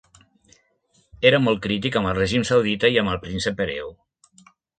Era 1.31 1.39
molt 1.47 1.61
crític 1.65 1.99
amb 2.01 2.11
el 2.13 2.17
règim 2.21 2.47
saudita 2.53 2.91
i 2.97 2.99
amb 3.03 3.13
el 3.13 3.21
príncep 3.27 3.63
hereu. 3.67 3.95